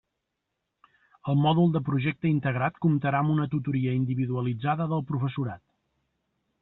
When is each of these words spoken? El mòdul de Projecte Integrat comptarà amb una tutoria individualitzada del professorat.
El 1.33 1.37
mòdul 1.41 1.75
de 1.75 1.81
Projecte 1.89 2.29
Integrat 2.31 2.81
comptarà 2.85 3.21
amb 3.25 3.35
una 3.35 3.47
tutoria 3.55 3.93
individualitzada 4.01 4.89
del 4.95 5.05
professorat. 5.13 5.63